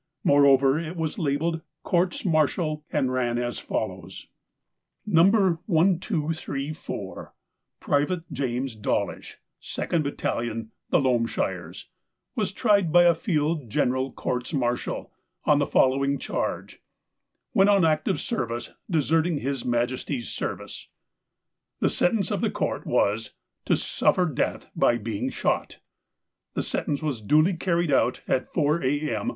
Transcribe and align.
Moreover, 0.23 0.79
it 0.79 0.97
was 0.97 1.19
labelled 1.19 1.61
Courts 1.83 2.25
Martial, 2.25 2.83
and 2.91 3.11
ran 3.13 3.37
as 3.37 3.59
follows: 3.59 4.29
136 5.05 5.05
THE 5.05 5.13
COWARD 5.13 5.57
No. 5.67 7.03
1234, 7.31 7.35
Private 7.79 8.31
James 8.33 8.75
Dawlish, 8.75 9.37
2nd 9.61 10.01
Battalion, 10.01 10.71
The 10.89 10.97
Loamshires, 10.99 11.85
was 12.35 12.51
tried 12.51 12.91
by 12.91 13.03
a 13.03 13.13
Field 13.13 13.69
General 13.69 14.11
Courts 14.11 14.51
Martial 14.53 15.11
on 15.45 15.59
the 15.59 15.67
following 15.67 16.17
charge:" 16.17 16.81
When 17.53 17.69
on 17.69 17.85
active 17.85 18.19
service 18.19 18.71
deserting 18.89 19.37
His 19.37 19.63
Majesty's 19.63 20.29
Service." 20.29 20.87
The 21.79 21.91
sentence 21.91 22.31
of 22.31 22.41
the 22.41 22.49
Court 22.49 22.87
was" 22.87 23.33
To 23.67 23.75
suffer 23.75 24.25
death 24.25 24.65
by 24.75 24.97
being 24.97 25.29
shot." 25.29 25.77
The 26.55 26.63
sentence 26.63 27.03
was 27.03 27.21
duly 27.21 27.53
carried 27.53 27.91
out 27.91 28.23
at 28.27 28.47
4 28.51 28.83
a.m. 28.83 29.29